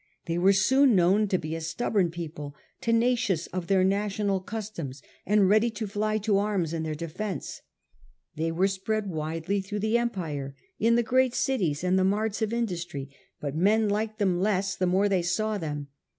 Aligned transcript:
They 0.25 0.39
were 0.39 0.51
soon 0.51 0.95
known 0.95 1.27
to 1.27 1.37
be 1.37 1.53
a 1.55 1.61
stubborn 1.61 2.09
people, 2.09 2.55
tenacious 2.81 3.45
of 3.45 3.67
their 3.67 3.83
national 3.83 4.39
customs, 4.39 5.03
and 5.27 5.47
ready 5.47 5.69
to 5.69 5.85
fly 5.85 6.17
to 6.17 6.39
arms 6.39 6.73
in 6.73 6.81
their 6.81 6.95
defence. 6.95 7.61
They 8.35 8.51
were 8.51 8.67
spread 8.67 9.11
widely 9.11 9.61
through 9.61 9.81
the 9.81 9.99
Empire, 9.99 10.55
in 10.79 10.95
the 10.95 11.03
great 11.03 11.35
cities 11.35 11.83
and 11.83 11.99
the 11.99 12.03
marts 12.03 12.41
of 12.41 12.51
industry; 12.51 13.11
but 13.39 13.53
men 13.55 13.89
liked 13.89 14.17
them 14.17 14.41
less 14.41 14.75
the 14.75 14.87
more 14.87 15.07
they 15.07 15.21
saw 15.21 15.59
them. 15.59 15.87